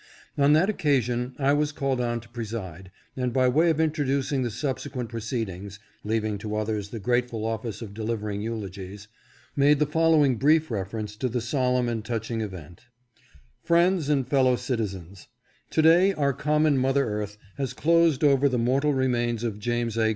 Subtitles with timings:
[0.35, 4.49] On that occasion I was called on to preside, and by way of introducing the
[4.49, 9.07] subsequent proceedings (leaving to others the grate ful office of delivering eulogies),
[9.55, 12.87] made the following brief reference to the solemn and touching event:"
[13.63, 15.27] Friends and fellow citizens:
[15.69, 20.09] To day our common mother Earth has closed over the mortal remains of James A.